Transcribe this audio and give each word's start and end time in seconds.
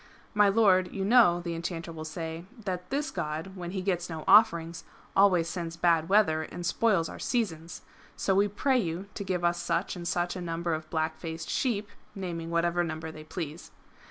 "My 0.41 0.49
Lord, 0.49 0.91
you 0.91 1.05
know," 1.05 1.41
the 1.41 1.53
enchanter 1.53 1.91
will 1.91 2.05
say," 2.05 2.45
that 2.65 2.89
this 2.89 3.11
god, 3.11 3.55
when 3.55 3.69
he 3.69 3.83
gets 3.83 4.09
no 4.09 4.23
offerings, 4.27 4.83
always 5.15 5.47
sends 5.47 5.77
bad 5.77 6.09
weather 6.09 6.41
and 6.41 6.65
spoils 6.65 7.07
our 7.07 7.19
seasons. 7.19 7.83
So 8.15 8.33
we 8.33 8.47
pray 8.47 8.79
you 8.79 9.05
to 9.13 9.23
give 9.23 9.43
us 9.45 9.61
such 9.61 9.95
and 9.95 10.07
such 10.07 10.35
a 10.35 10.41
number 10.41 10.73
of 10.73 10.89
black 10.89 11.17
faced 11.19 11.51
sheep," 11.51 11.87
naming 12.15 12.49
whatever 12.49 12.83
number 12.83 13.11
they 13.11 13.23
please. 13.25 13.69